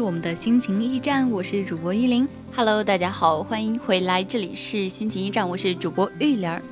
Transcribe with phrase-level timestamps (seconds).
[0.00, 2.26] 是我们的心情驿站，我是主播依林。
[2.56, 6.62] Hello，大家好，欢迎回来，这里是心情驿站，我是主播玉莲儿。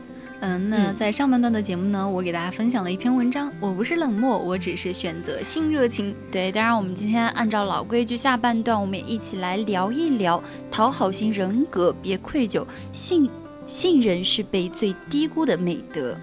[0.41, 6.15] 嗯，那嗯在上半段的节目呢，我给大家分享了一篇文章，我不是冷漠，我只是选择性热情。
[6.33, 13.29] 对，当然我们今天按照老规矩，下半段我们也一起来聊一聊讨好型人格，别愧疚，信
[13.67, 16.17] 信任是被最低估的美德。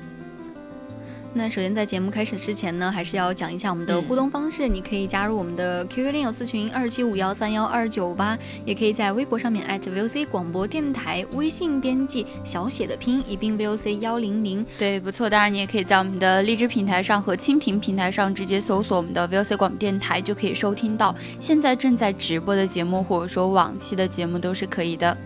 [1.37, 4.69] 那首先在节目开始之前呢，还是要讲一下我们的嗯互动方式。
[4.69, 14.65] 你可以加入我们的 QQ 恋友四群二七五幺三幺二九八，也可以在微博上面 @VOC 广播电台，微信编辑小写的拼音一并 VOC 幺零零。
[14.77, 15.29] 对，不错。
[15.29, 25.17] 当然，你也可以在我们的荔枝平台上和蜻蜓平台上直接搜索我们的 VOC 广播电台，就可以收听到现在正在直播的节目，或者说往期的节目都是可以的。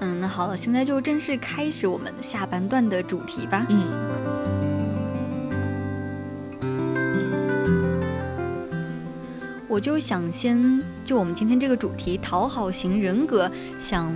[0.00, 3.64] 嗯，那好了，现在就正式开始我们下半段的主题吧。
[3.70, 4.43] 嗯。
[9.74, 14.08] 我就想先就我们今天这个主题讨好型人格，想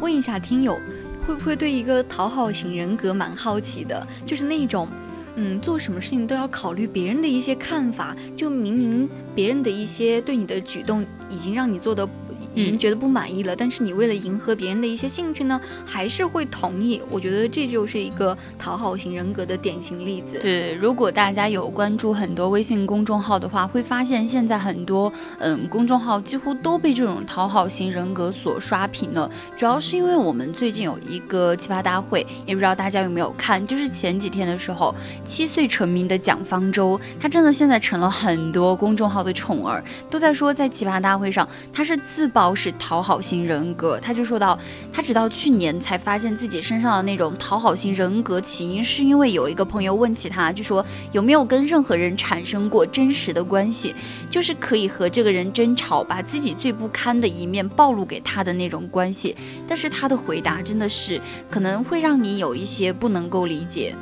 [0.00, 0.78] 问一下听友，
[1.26, 4.08] 会不会对一个讨好型人格蛮好奇的？
[4.24, 4.88] 就是那种，
[5.36, 12.08] 嗯，做什么事情都要考虑别人的一些看法，就明明别人的一些对你的举动已经让你做的。
[12.54, 17.00] 已经觉得不满意了，但是你为了迎合别人的一些兴趣呢，还是会同意。
[17.10, 20.38] 我觉得这就是一个讨好型人格的典型例子。
[20.40, 29.30] 对，如果大家有关注很多微信公众号的话，会发现现在很多嗯公众号几乎都被这种讨好型人格所刷屏了。
[29.56, 44.00] 主要是因为我们最近有一个奇葩大会，也不知道大家有没有看，就是前几天的时候，七岁成名的蒋方舟，他真的现在成了很多公众号的宠儿，都在说在奇葩大会上他是自曝是讨好型人格。
[44.00, 44.58] 他就说到，
[44.90, 53.94] 他直到去年才发现自己身上的那种讨好型人格起因，是因为有一个朋友问起他，就说有没有跟任何人产生过真实的关系，
[54.30, 59.36] 就是可以和这个人争吵，把自己最不堪的一面暴露给他的那种关系。
[59.68, 61.20] 但是他的回答真的是
[61.50, 63.94] 可能会让你有一些不能够理解。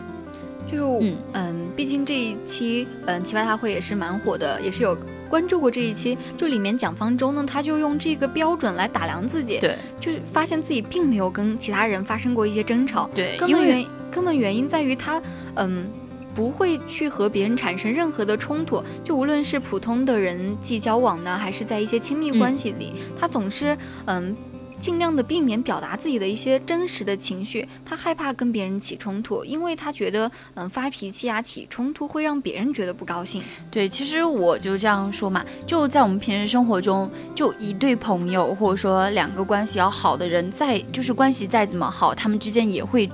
[0.71, 4.97] 就嗯嗯毕竟这一期嗯奇葩大会也是蛮火的，也是有
[5.31, 6.19] 关注过这一期。
[6.37, 15.23] 就里面蒋方舟呢，他就用这个标准来打量自己，对就发现自己并没有跟其他人发生过一些争吵，对，根本原根本原因在于他
[15.55, 15.89] 嗯。
[16.33, 23.77] 不会去和别人产生任何的冲突，就无论是普通的人际交往呢，还是在一些亲密关系里，他总是
[24.07, 24.35] 嗯
[24.81, 33.43] 尽量的避免表达自己的一些真实的情绪，他害怕跟别人起冲突，因为他觉得嗯发脾气啊起冲突会让别人觉得不高兴。
[33.71, 43.09] 对，其实我就这样说嘛，就在我们平时生活中，就一对朋友或者说两个关系要好的人，再就是关系再怎么好，他们之间也会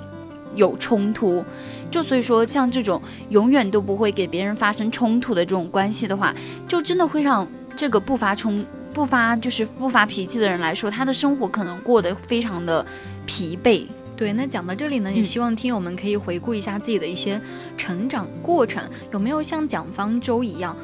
[0.55, 1.45] 有冲突。
[1.91, 3.01] 就所以说，像这种
[3.31, 6.35] 永远都不会给别人发生冲突的这种关系的话，
[6.69, 7.47] 就真的会让
[7.77, 8.65] 这个不发冲、
[8.97, 12.85] 不发就是不发脾气的人来说，他的生活可能过得非常的
[13.27, 13.87] 疲惫。
[14.17, 17.39] 对，那讲到这里呢，也嗯希望听友们可以回顾一下自己的一些
[17.77, 18.83] 成长过程，
[19.13, 20.75] 有没有像蒋方舟一样，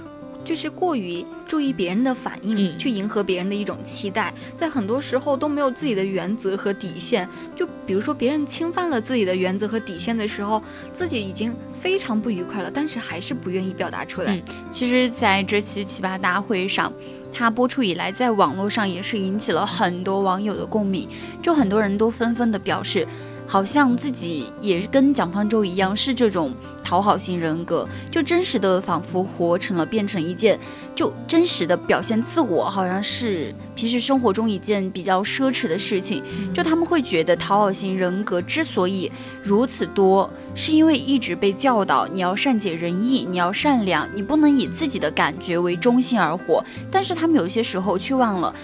[0.44, 7.26] 就是过于注意别人的反应，嗯去迎合别人的一种期待，在很多时候都没有自己的原则和底线。
[7.56, 10.62] 就比如说别人侵犯了自己的原则和底线的时候，
[10.92, 14.36] 自己已经非常不愉快了，但是还是不愿意表达出来。
[14.36, 16.92] 嗯其实，在这期奇葩大会上，
[17.32, 21.08] 它播出以来，在网络上也是引起了很多网友的共鸣，
[21.42, 23.06] 就很多人都纷纷的表示。
[23.52, 30.58] 好像自己也跟蒋方舟一样是这种讨好型人格，就真实的仿佛活成了变成一件，
[30.94, 36.22] 就真实的表现自我，好像是平时生活中一件比较奢侈的事情。
[36.54, 39.12] 就他们会觉得讨好型人格之所以
[39.42, 46.64] 如此多，是因为一直被教导你要善解人意，你要善良，你不能以自己的感觉为中心而活。
[46.90, 48.54] 但是他们有些时候却忘了，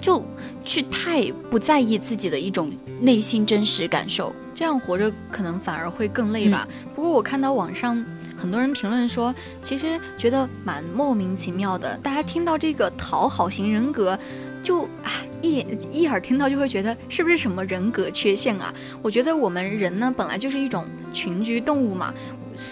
[0.00, 0.24] 就
[0.64, 2.70] 去太不在意自己的一种
[3.00, 4.34] 内心真实感受。
[4.54, 6.66] 这样活着可能反而会更累吧。
[6.94, 8.02] 不过我看到网上
[8.36, 11.96] 很多人评论说，其实觉得蛮莫名其妙的。
[12.02, 14.18] 大家听到这个讨好型人格，
[14.62, 15.12] 就啊
[15.42, 18.72] 一一耳听到就会觉得是不是什么人格缺陷啊？
[19.02, 22.14] 我觉得我们人呢本来就是一种群居动物嘛，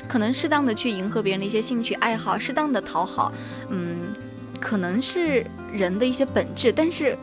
[0.08, 3.30] 可能适当的去迎合别人的一些兴趣爱好，适当的讨好，
[3.68, 4.06] 嗯，
[4.58, 5.44] 可能是
[5.74, 6.72] 人的一些本质。
[6.72, 7.18] 但是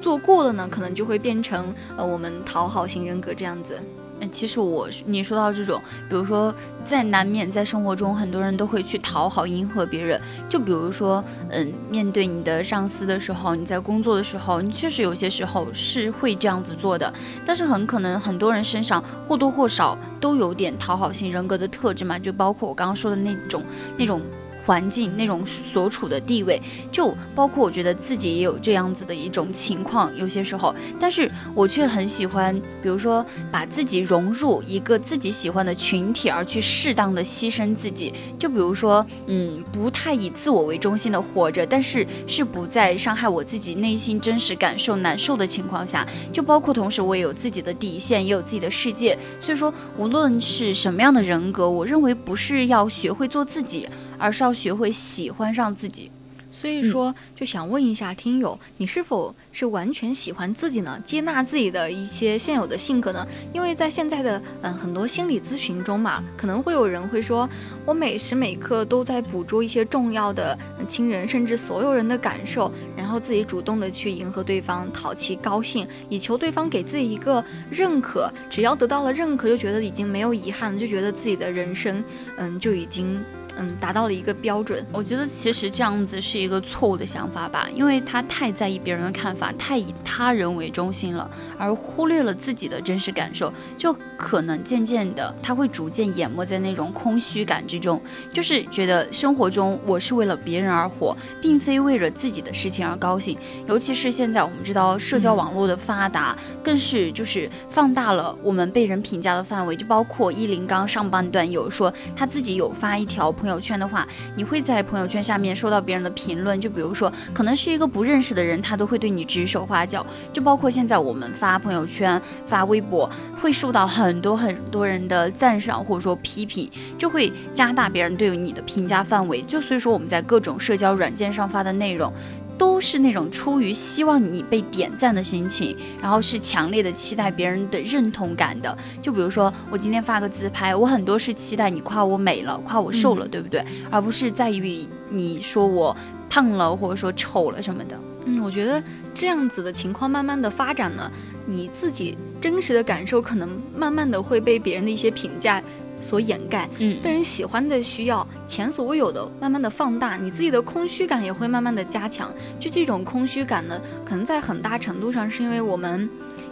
[0.00, 3.78] 做过了呢，可能就会变成呃我们讨好型人格这样子。
[4.22, 6.54] 嗯，其实我你说到这种，比如说
[6.84, 10.20] 在难免在生活中，很多人都会去讨好迎合别人。
[10.46, 17.10] 就比如说，嗯，面对你的上司的时候，你在工作的时候，你确实有些时候是会这样子做的。
[17.46, 23.62] 但是很可能很多人身上或多或少都有点讨好型人格的特质嘛，就包括我刚刚说的那种
[23.96, 24.20] 那种。
[24.64, 26.60] 环境那种所处的地位，
[26.92, 38.12] 就包括我觉得自己也有这样子的一种情况，有些时候，但是我却很喜欢，比如说把自己融入一个自己喜欢的群体，而去适当的牺牲自己。
[38.38, 49.18] 就比如说，嗯，不太以自我为中心的活着，但是是不在伤害我自己内心真实感受难受的情况下，就包括同时我也有自己的底线，也有自己的世界。
[49.40, 53.88] 所以说，无论是什么样的人格，我认为不是要学会做自己。
[54.20, 56.10] 而是要学会喜欢上自己。
[56.52, 61.00] 所以说，就想问一下听友，你是否是完全喜欢自己呢？
[61.06, 63.24] 接纳自己的一些现有的性格呢？
[63.52, 67.48] 因为在现在的嗯很多心理咨询中嘛，可能会有人会说，
[67.86, 70.58] 我每时每刻都在捕捉一些重要的
[70.88, 78.28] 亲人甚至所有人的感受，然后自己主动的去迎合对方，讨其高兴，以求对方给自己一个认可。
[78.50, 82.02] 只要得到了认可，就觉得已经没有遗憾了，就觉得自己的人生
[82.36, 83.22] 嗯就已经。
[83.58, 84.84] 嗯，达到了一个标准。
[84.92, 98.00] 我觉得其实这样子是一个错误的想法吧，因为他太在意别人的看法，太以他人为中心了，而忽略了自己的真实感受，就可能渐渐的他会逐渐淹没在那种空虚感之中，
[98.32, 103.36] 就是觉得生活中我是为了别人而活，并非为了自己的事情而高兴。
[103.66, 113.49] 尤其是现在我们知道社交网络的发达，更是就是放大了我们被人评价的范围，就包括伊林刚上半段有说他自己有发一条朋友。
[113.50, 114.06] 朋友圈的话，
[114.36, 120.06] 你会在朋友圈下面收到别人的评论，就比如说，可能是一个不认识的人，他都会对你指手画脚。
[120.32, 123.10] 就包括现在我们发朋友圈、发微博，
[123.42, 129.42] 会受到很多很多人的赞赏或者说批评，就会加大别人对你的评价范围。
[129.42, 132.12] 就所以说，我们在各种社交软件上发的内容。
[132.60, 138.76] 都是那种出于希望你被点赞的心情，然后是强烈的期待别人的认同感的。
[139.00, 143.64] 就比如说我今天发个自拍，我很多是期待你夸我美了，夸我瘦了，对不对？
[143.90, 145.96] 而不是在于你说我
[146.28, 147.98] 胖了或者说丑了什么的。
[148.26, 148.82] 嗯，我觉得
[149.14, 151.10] 这样子的情况慢慢的发展呢，
[151.46, 155.62] 你自己真实的感受可能慢慢的会被别人的一些评价。
[156.00, 162.32] 所掩盖，嗯，被人喜欢的需要，前所未有的慢慢的放大，你自己的空虚感也会慢慢的加强。
[162.58, 166.08] 就这种空虚感呢，可能在很大程度上是因为我们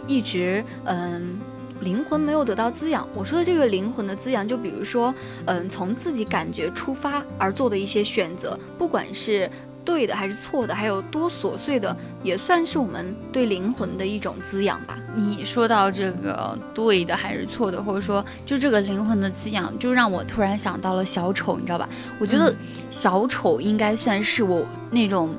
[0.07, 1.39] 一直，嗯，
[1.81, 3.07] 灵魂没有得到滋养。
[3.13, 5.13] 我说的这个灵魂的滋养，就比如说，
[5.45, 9.49] 嗯，从自己感觉出发而做的一些选择，不管是。
[9.89, 14.95] 对的还是错的，还有多琐碎的，也算是我们对灵魂的一种滋养吧。
[15.15, 21.89] 你说到这个对的还是错的，或者说就这个灵魂的滋养，就让我突然想到了小丑，你知道吧？
[22.19, 22.53] 我觉得
[22.91, 25.35] 小丑应该算是我那种。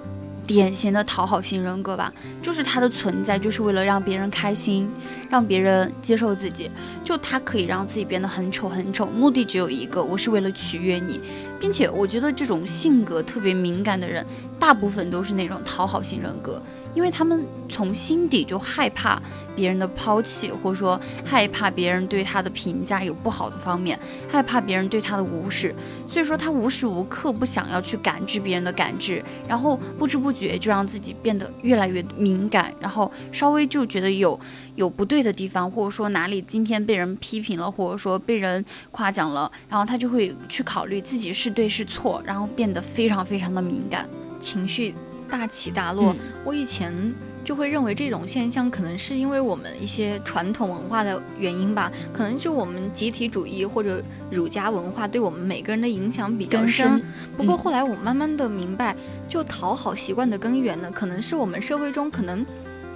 [0.52, 4.90] 典型的讨好型人格吧，就是他的存在就是为了让别人开心，
[5.28, 6.68] 让别人接受自己。
[7.04, 11.20] 就他可以让自己变得很丑很丑，目的只有一个，我是为了取悦你。
[11.60, 14.26] 并且我觉得这种性格特别敏感的人，
[14.58, 16.60] 大部分都是那种讨好型人格。
[16.94, 19.20] 因为他们从心底就害怕
[19.54, 25.74] 别人的抛弃，或者说害怕别人对他的评价有不好的方面，害怕别人对他的无视，
[26.08, 34.38] 所以说他无时无刻不想要去感知别人的感知，然后不知不觉就让自己变得越来越敏感，然后稍微就觉得有
[34.74, 44.08] 有不对的地方，或者说哪里今天被人批评了，或者说被人夸奖了，然后他就会去考虑自己是对是错，然后变得非常非常的敏感，
[44.40, 44.94] 情绪。
[45.30, 57.02] 大起大落，我以前就会认为这种现象可能是因为我们一些传统文化的原因吧，可能是我们集体主义或者儒家文化对我们每个人的影响比较深深。
[57.36, 58.94] 不过嗯后来我慢慢的明白，
[59.28, 62.44] 就讨好习惯的根源呢，可能是我们社会中可能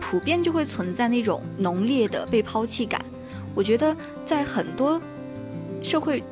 [0.01, 3.03] 普遍就会存在那种浓烈的被抛弃感。
[3.55, 5.01] 我觉得在很多
[5.83, 6.23] 社会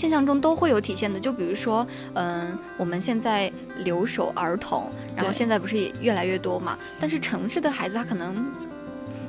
[0.00, 3.52] 现象中都会有体现的，就比如说，嗯、我们现在
[3.84, 6.78] 留守儿童，然后现在不是也越来越多嘛？
[6.98, 8.50] 但是城市的孩子他可能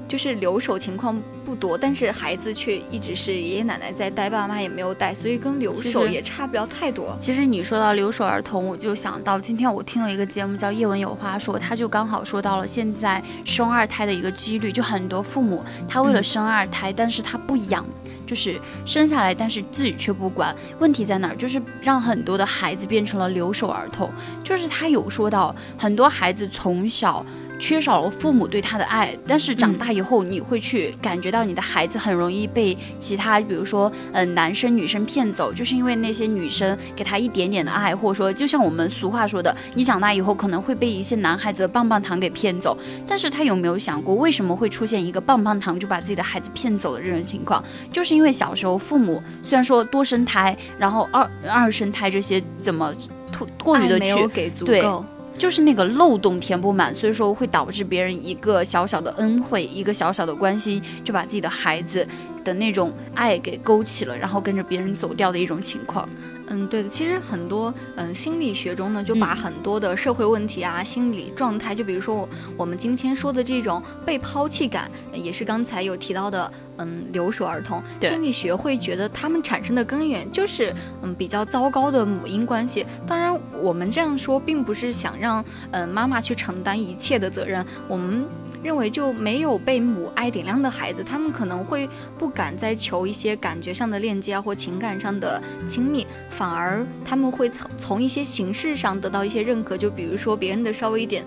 [0.08, 7.18] 就是留守情况不多，但是孩子却一直是爷爷奶奶在带，爸妈也没有带，所以跟留守也差不了太多。
[7.20, 17.86] 其实你说到留守儿童，我就想到今天我听了一个节目叫《叶文有话说》，他就刚好说到了现在生二胎的一个几率，就很多父母他为了嗯生二胎，但是他不养，
[18.32, 20.56] 就是生下来，但是自己却不管。
[20.80, 21.36] 问题在哪儿？
[21.36, 24.10] 就是让很多的孩子变成了留守儿童。
[24.42, 27.26] 就是他有说到，很多孩子从小。
[27.62, 42.76] 缺少了父母对他的爱，但是长大以后，你会去感觉到你的孩子很容易被其他，比如说，嗯、男生女生骗走，就是因为那些女生给他一点点的爱，或者说，就像我们俗话说的，你长大以后可能会被一些男孩子的棒棒糖给骗走。
[43.08, 47.64] 但是他有没有想过，为什么会出现一个棒棒糖就把自己的孩子骗走的这种情况？
[47.94, 52.92] 就是因为小时候父母虽然说多生胎，然后二二生胎这些怎么
[53.38, 55.06] 过过于的去没有给足对够。
[55.42, 62.08] 就是那个漏洞填不满，所以说会导致别人一个小小的恩惠，一个小小的关心，就把自己的孩子
[62.44, 66.08] 的那种爱给勾起了，然后跟着别人走掉的一种情况。
[66.52, 66.90] 嗯，对的。
[66.90, 77.82] 其实很多嗯心理学中呢，就把嗯很多的社会问题啊、心理状态，就比如说我我们今天说的这种被抛弃感，呃也是刚才有提到的，嗯，留守儿童。
[78.02, 82.86] 心理学会觉得他们产生的根源就是嗯比较糟糕的母婴关系。
[83.08, 88.26] 当然，我们这样说并不是想让嗯妈妈去承担一切的责任，我们。
[88.64, 101.26] 认为就没有被母爱点亮的孩子，他们可能会不敢再求一些感觉上的链接啊，或情感上的亲密，反而他们会从从一些形式上得到一些认可，就比如说别人的稍微一点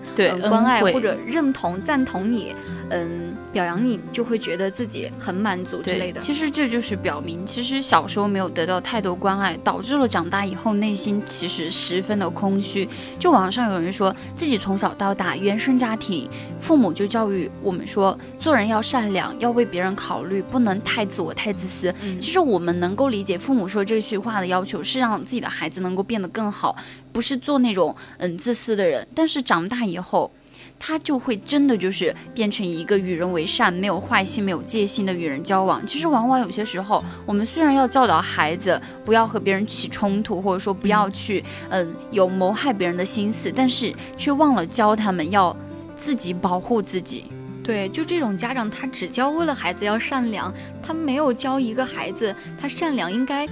[0.49, 2.55] 关爱或者认同、赞同你，
[2.89, 6.19] 嗯，表扬你，就会觉得自己很满足之类的。
[6.19, 12.87] 其实这就是表明，其实小时候没有得到太多关爱，导致了长大以后内心其实十分的空虚。
[13.19, 21.93] 就网上有人说自己从小到大原生家庭，父母就教育我们说，做人要善良，要为别人考虑，不能太自我、太自私。
[22.03, 26.75] 嗯其实我们能够理解父母说这句话的要求，是让自己的孩子能够变得更好，
[27.11, 29.07] 不是做那种嗯自私的人。
[29.13, 30.31] 但是长大以后，
[30.79, 35.85] 他就会真的就是变成一个与人为善、没有坏心、没有戒心的与人交往。
[35.87, 45.55] 其实往往有些时候，我们虽然要教导孩子不要和别人起冲突，或者说不要去嗯有谋害别人的心思，但是却忘了教他们要
[45.97, 47.25] 自己保护自己。
[47.63, 50.53] 对，就这种家长，他只教为了孩子要善良，
[50.83, 53.47] 他没有教一个孩子他善良应该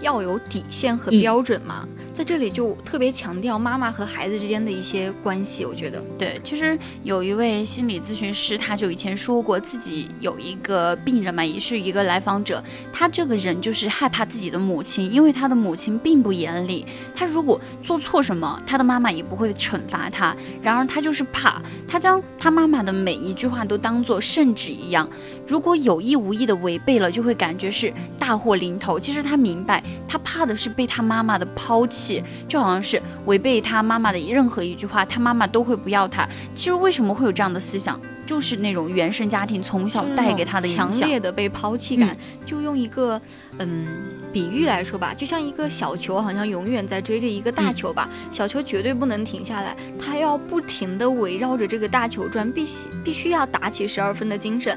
[0.00, 1.84] 要有底线和嗯标准嘛。
[2.18, 6.02] 在这里就特别强调妈妈和孩子之间的一些关系，我觉得。
[6.18, 12.60] 对，其实有一位心理咨询师，他就以前说过，自己有一个病人嘛，也是一个来访者，
[12.92, 16.84] 他这个人就是害怕自己的母亲，因为他的母亲并不严厉，
[17.14, 25.08] 他如果做错什么，他的妈妈也不会惩罚他，然而他就是怕，他将他妈妈的每一句话都当做圣旨一样，
[25.46, 28.98] 如果有意无意的违背了，就会感觉是大祸临头。
[28.98, 32.07] 其实他明白，他怕的是被他妈妈的抛弃，
[32.46, 36.28] 就好像是违背他妈妈的任何一句话，他妈妈都会不要他。
[36.54, 40.90] 其实为什么会有这样的思想，就是那种原生家庭从小带给他的影强。
[41.00, 43.20] 烈的被抛弃感，就用一个
[43.58, 43.86] 嗯
[44.32, 54.76] 比喻来说吧，就像一个小球，好像永远在追着一个大嗯球吧，小球绝对不能停下来，它要不停的围绕着这个大球转，必须必须要打起十二分的精神。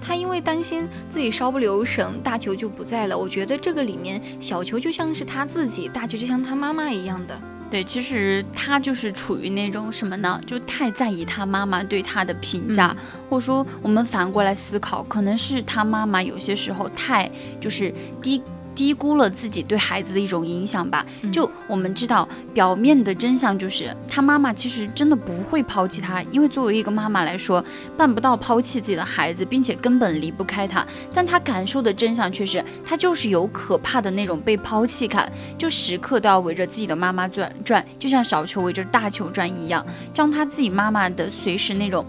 [0.00, 3.16] 他因为担心自己稍不留神，大球就不在了。
[3.16, 7.38] 我觉得这个里面，小球就像是他自己，大球就像他妈妈一样的。
[7.70, 10.40] 对，其实他就是处于那种什么呢？
[10.46, 12.96] 就太在意他妈妈对他的评价，
[13.28, 18.42] 或者说我们反过来思考，可能是他妈妈有些时候太就是低。
[18.78, 21.04] 低估了自己对孩子的一种影响吧。
[21.22, 27.62] 嗯就我们知道，表面的真相就是他妈妈其实真的不会抛弃他，因为作为一个妈妈来说，
[27.96, 30.86] 办不到抛弃自己的孩子，并且根本离不开他。
[31.12, 42.06] 但他感受的真相却是，他就是有可怕的那种被抛弃感，就时刻都要围着自己的妈妈转转，就像小球围着大球转一样，将他自己妈妈的随时那种。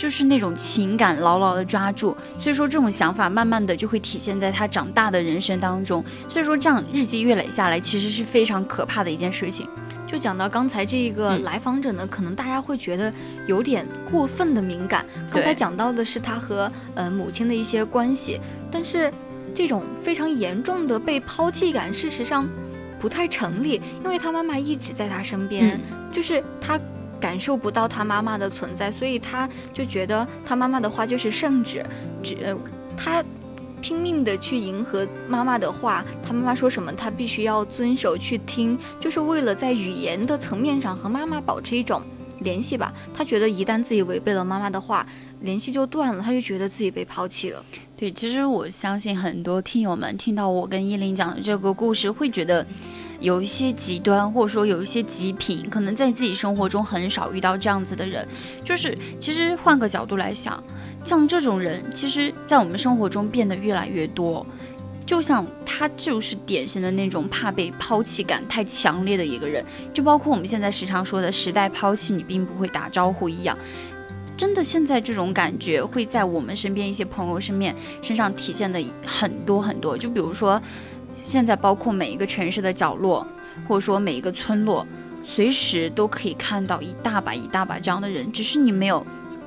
[0.00, 6.02] 就是那种情感牢牢的抓住，所以说这种想法慢慢的就会体现在他长大的人生当中。
[6.26, 9.68] 所以说这样日积月累下来，其实是非常可怕的一件事情。
[10.06, 13.12] 就讲到刚才这个嗯来访者呢，可能大家会觉得
[13.46, 15.04] 有点过分的敏感。
[15.30, 18.40] 刚才讲到的是他和呃母亲的一些关系，
[18.72, 19.12] 但是
[19.54, 22.48] 这种非常严重的被抛弃感，事实上
[22.98, 26.80] 不太成立，因为他妈妈一直在他身边，嗯就是他。
[27.20, 31.84] 感受不到他妈妈的存在，所以他就觉得他妈妈的话就是圣旨，
[32.22, 32.56] 只
[32.96, 33.22] 他
[33.80, 42.02] 拼命的去迎合妈妈的话，他妈妈说什么，他必须要遵守去听，就是为了在语言的层面上和妈妈保持一种
[42.40, 42.92] 联系吧。
[43.14, 45.06] 他觉得一旦自己违背了妈妈的话，
[45.40, 47.64] 联系就断了，他就觉得自己被抛弃了。
[47.96, 52.66] 对，其实我相信很多听友们听到我跟依林讲的这个故事，会觉得
[53.20, 58.26] 有一些极端，或者说有一些极品，可能在自己生活中很少遇到这样子的人。
[58.64, 60.62] 就是其实换个角度来想，
[61.04, 64.44] 像这种人，其实在我们生活中变得越来越多。
[65.06, 73.58] 就像他就是典型的那种怕被抛弃感太强烈的一个人，就包括我们现在时常说的“时代抛弃你，并不会打招呼”一样。
[74.36, 79.98] 真的，现在这种感觉会在我们身边一些朋友身边身上体现的很多很多。
[79.98, 80.62] 就比如说，
[81.22, 83.26] 现在包括每一个城市的角落，
[83.68, 84.86] 或者说每一个村落，
[85.22, 89.06] 随时都可以看到一大把一大把这样的人，只是你没有，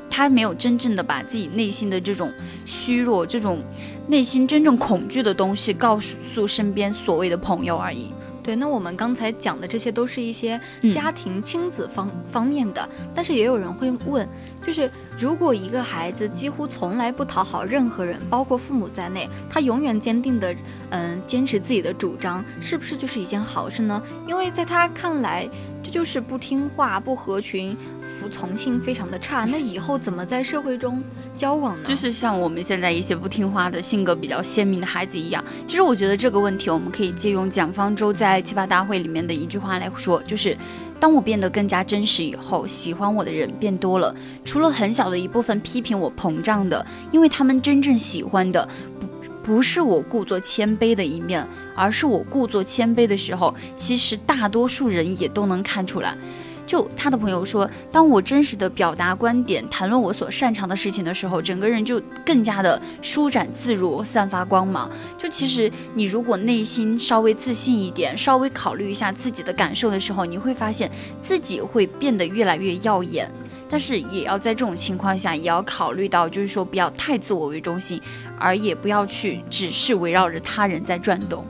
[0.09, 2.31] 他没有真正的把自己内心的这种
[2.65, 3.59] 虚弱、这种
[4.07, 8.13] 内心真正恐惧的东西告诉身边所谓的朋友而已。
[8.43, 10.91] 对，那我们刚才讲的这些都是一些嗯。
[10.91, 14.27] 家庭亲子方、方面的，但是也有人会问，
[14.65, 20.55] 就是如果一个孩子几乎从来不讨好任何人，包括父母在内，他永远坚定的
[20.91, 24.01] 嗯坚持自己的主张，是不是就是一件好事呢？
[24.27, 25.49] 因为在他看来，
[25.81, 31.01] 这就是不听话、不合群、服从性非常的差，那以后怎么在社会中
[31.35, 31.83] 交往呢？
[31.83, 35.43] 就是像我们现在一些不听话的性格比较鲜明的孩子一样。
[35.67, 40.57] 其实我觉得这个问题，我们可以借用蒋方舟在奇葩大会里面的一句话来说，就是
[40.99, 48.67] 当我变得更加真实以后，喜欢我的人变多了，除了很小的一部分批评我膨胀的，因为他们真正喜欢的
[48.99, 49.07] 不。
[49.43, 56.15] 不是我故作谦卑的一面，而是我故作谦卑的时候，其实大多数人也都能看出来。
[56.65, 64.89] 就他的朋友说，当我真实的表达观点、谈论我所擅长的事情的时候，整个人就更加的舒展自如，散发光芒。
[65.17, 70.89] 就其实你如果内心稍微自信一点，稍微考虑一下自己的感受的时候，你会发现
[71.21, 73.29] 自己会变得越来越耀眼。
[73.69, 77.99] 但是也要在这种情况下，也要考虑到，就是说不要太自我为中心，
[78.37, 81.43] 而也不要去只是围绕着他人在转动。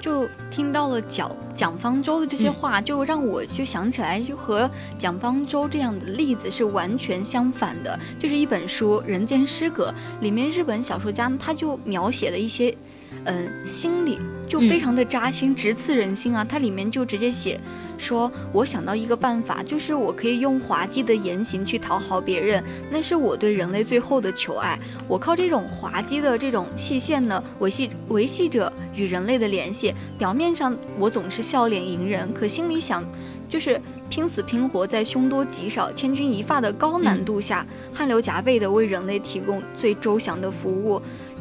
[0.00, 7.98] 就听到了蒋蒋方舟的这些话，就让我就想起来，就和蒋方舟这样的例子是完全相反的。
[8.18, 12.76] 就是一本书《人间失格》里面，日本小说家他就描写了一些，
[13.24, 16.44] 嗯、心理就非常的扎心，直刺人心啊。
[16.44, 17.60] 它里面就直接写
[17.98, 24.78] 说，我想到一个办法，就是我可以用滑稽的言行去讨好别人，那是我对人类最后的求爱。
[25.06, 29.94] 我靠这种滑稽的这种细线呢，维系维系着与人类的联系。
[30.18, 33.02] 表面上我总是笑脸迎人，可心里想，
[33.48, 33.80] 就是
[34.10, 41.00] 拼死拼活在凶多吉少、千钧一发的高难度下，汗流浃背地为人类提供最周详的服务。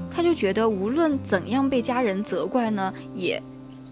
[0.10, 3.42] 他就觉得无论怎样被家人责怪呢，也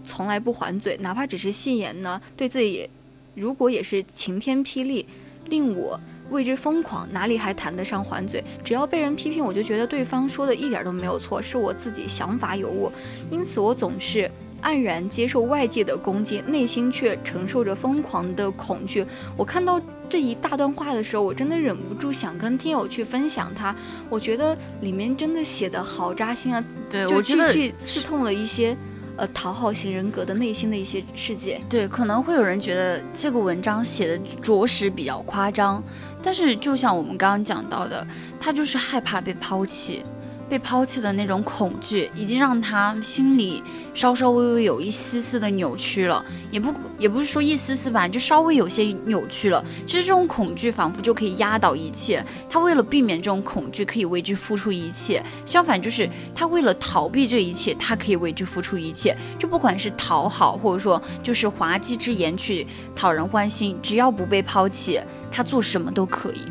[0.04, 2.88] 从来不还嘴，哪怕只是戏言呢，对自己
[3.34, 5.06] 如果也是晴天霹雳，
[5.48, 6.00] 令我。
[6.30, 8.42] 为之疯狂，哪里还谈得上还嘴？
[8.64, 12.90] 只要被人批评，我就觉得对方说的一点都没有错，是我自己想法有误，
[13.30, 14.30] 因此我总是
[14.62, 19.04] 黯然接受外界的攻击，内心却承受着疯狂的恐惧。
[19.36, 23.74] 我看到这一大段话的时候，我真的忍不住想跟听友去分享它。
[24.08, 28.76] 我觉得里面真的写的好扎心啊，对，就句句刺痛了一些
[29.16, 31.60] 呃讨好型人格的内心的一些世界。
[31.68, 35.82] 对，可能会有人觉得这个文章写的着实比较夸张，
[36.22, 38.06] 但是就像我们刚刚讲到的，
[38.38, 40.02] 他就是害怕被抛弃，
[40.48, 43.62] 被抛弃的那种恐惧，已经让他心里
[43.94, 49.64] 稍稍微微有一丝丝的扭曲了，也不也不是说一丝丝吧，就稍微有些扭曲了。
[49.84, 59.16] 其实这种恐惧仿佛就可以压倒一切，他为了避免这种恐惧，可以为之付出一切；相反，就是他为了逃避这一切，他可以为之付出一切。
[59.38, 66.42] 就不管是讨好，或者说就是滑稽之言去讨人欢心，只要不被抛弃，他做什么都可以。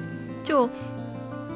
[0.43, 0.69] 就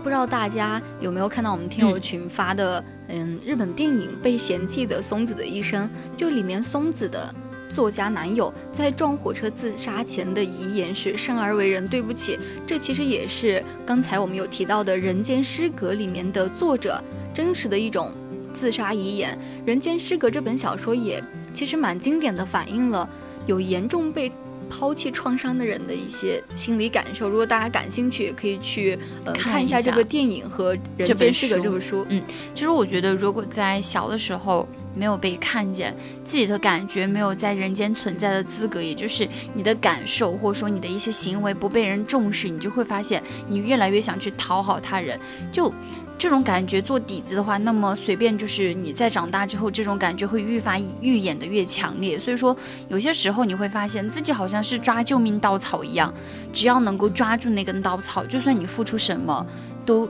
[0.02, 5.86] 不知道大家有没有看到我们听友群发的，嗯，日本电影《被嫌弃的松子的一生》，
[6.18, 7.34] 就里面松子的
[7.74, 12.40] 作家男友在撞火车自杀前的遗言是“生而为人，对不起”。
[12.66, 17.02] 这其实也是刚才我们有提到的《人间失格》里面的作者
[17.34, 18.12] 真实的一种
[18.54, 19.38] 自杀遗言。
[19.68, 21.22] 《人间失格》这本小说也
[21.54, 23.08] 其实蛮经典的，反映了
[23.46, 24.32] 有严重被
[24.70, 27.28] 抛弃创伤的人的一些心理感受。
[27.28, 32.06] 如果大家感兴趣，也可以去呃看看一下这个电影和《人间失格》书这本书。
[32.10, 45.20] 嗯其实我觉得，如果在小的时候没有被看见，自己的感觉没有在人间存在的资格，也就是你的感受或者说你的一些行为不被人重视，你就会发现你越来越想去讨好他人，
[45.52, 45.74] 就。
[46.22, 52.20] 这种感觉做底子的话，那么随便就是你在长大之后，这种感觉会愈发愈演的越强烈。
[52.20, 52.54] 所以说，
[52.90, 56.14] 有些时候你会发现自己好像是抓救命稻草一样，
[56.52, 59.48] 只要能够抓住那根稻草，就算你付出什么，
[59.86, 60.10] 都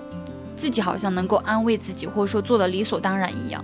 [0.55, 3.63] 自己好像能够安慰自己，或者说做的理所当然一样。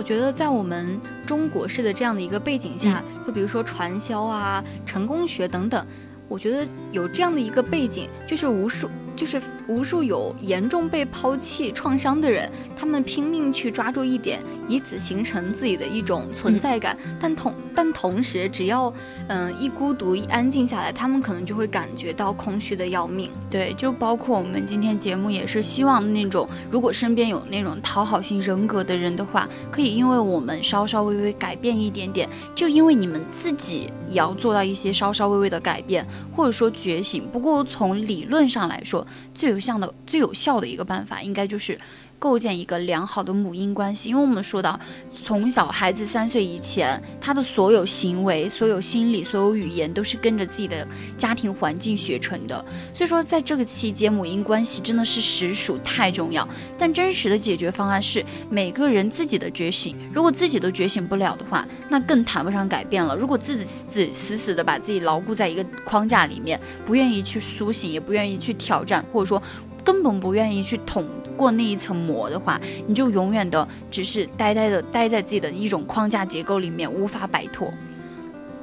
[0.00, 5.86] 我觉得在我们中国式的这样的一个背景下，就比如说传销啊、成功学等等，
[6.26, 9.38] 我觉得有这样的一个背景，就是无数就是
[9.70, 16.98] 无数有严重被抛弃创伤的人，他们拼命去抓住一点，以此形成自己的一种存在感。
[17.20, 18.92] 但同但同时，只要
[19.28, 23.30] 嗯、一孤独一安静下来，他们可能就会感觉到空虚的要命。
[23.48, 36.04] 对，就包括我们今天节目也是希望那种，如果身边有那种讨好型人格的人的话，可以因为我们稍稍微微改变一点点，就因为你们自己也要做到一些稍稍微微的改变，
[36.34, 37.28] 或者说觉醒。
[37.30, 41.78] 不过从理论上来说，最有像的、最有效的一个办法，应该就是。
[42.20, 44.78] 构建一个良好的母婴关系，因为我们说到，
[45.24, 52.62] 从小孩子三岁以前，他的所有行为、所有心理、所有语言都是跟着自己的家庭环境学成的。
[52.92, 56.46] 所以说，在这个期间，母婴关系真的是实属太重要。
[56.76, 59.96] 但真实的解决方案是每个人自己的觉醒。
[60.12, 63.16] 如果自己都觉醒不了的话，那更谈不上改变了。
[63.16, 69.42] 如果自己自死死的把自己牢固在一个框架里面，不愿意去苏醒，也不愿意去挑战，或者说
[69.82, 71.08] 根本不愿意去捅
[71.40, 77.72] 过那一层膜的话，你就永远的只是呆呆的待在自己的一种框架结构里面，无法摆脱。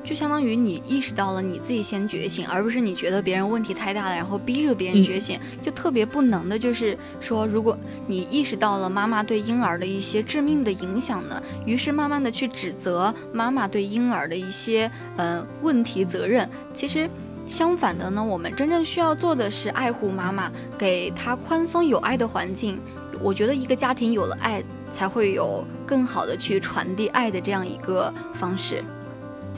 [0.03, 6.57] 就相当于你意识到了你自己先觉醒，而不是你觉得别人问题太大了，然后逼着别人觉醒，就特别不能的。
[6.57, 16.47] 就是说，如果你意识到了妈妈对婴儿的一些致命的影响呢，于是慢慢的去指责妈妈对婴儿的一些呃问题责任。
[16.73, 17.09] 其实
[17.47, 22.79] 相反的呢，我们真正需要做的是爱护妈妈，给她宽松有爱的环境。
[23.21, 28.83] 我觉得一个家庭有了爱，才会有更好的去传递爱的这样一个方式。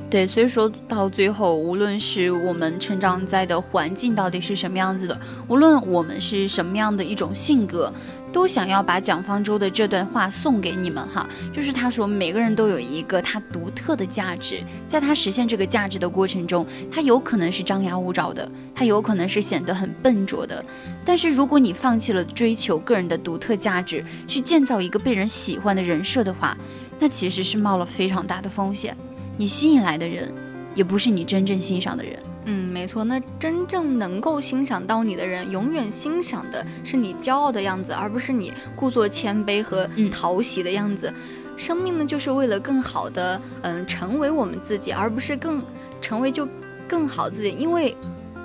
[0.10, 7.94] 对，所以说到最后，无论是我们成长在的环境到底是什么样子的，无论我们是什么样的一种性格，
[8.32, 11.28] 都想要把蒋方舟的这段话送给你们哈。
[11.54, 20.64] 就是他说，每个人都有一个他独特的价值，在他实现这个价值的过程中，他有可能是张牙舞爪的，他有可能是显得很笨拙的。
[21.04, 26.58] 但是如果你放弃了追求个人的独特价值，去建造一个被人喜欢的人设的话，
[27.00, 28.96] 那其实是冒了非常大的风险。
[29.38, 30.32] 你吸引来的人，
[30.76, 32.20] 也不是你真正欣赏的人。
[32.46, 33.04] 嗯，没错。
[33.04, 41.14] 那真正能够欣赏到你的人，永远欣赏的是你骄傲的样子，而不是你故作谦卑和嗯讨喜的样子。
[41.58, 45.62] 生命呢，就是为了更好的嗯成为我们自己，而不是更
[46.02, 46.48] 成为就
[46.88, 47.52] 更好自己。
[47.52, 47.96] 因为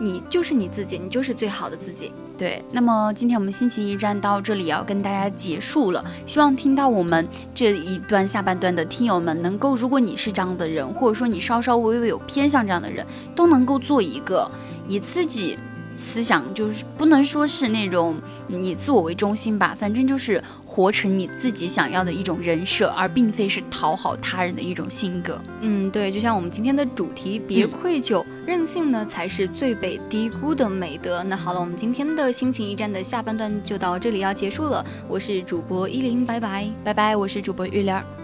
[0.01, 2.13] 你就是你自己，你就是最好的自己。
[2.37, 6.05] 对，那么今天我们心情驿站到这里要跟大家结束了。
[6.27, 14.51] 希望听到我们这一段下半段的听友们，能够，如果你是这样的人，或者说你稍稍微微有偏向这样的人，都能够做一个
[14.89, 15.57] 以自己
[15.97, 18.17] 思想，就是不能说是那种
[18.49, 25.41] 以自我为中心吧，反正就是活成你自己想要的一种人设，而并非是讨好他人的一种性格。
[25.61, 31.23] 嗯，对，就像我们今天的主题，别嗯愧疚，任性呢才是最被低估的美德。
[31.23, 34.85] 那好了，我们今天的心情驿站的下半段就到这里要结束了。
[35.09, 36.69] 我是主播依林，拜拜。
[36.83, 38.24] 拜拜，我是主播玉莲儿。